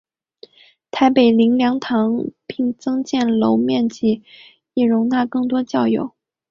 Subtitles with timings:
[0.89, 4.23] 台北灵粮堂并增建楼面面积
[4.73, 6.15] 以容纳更多教友。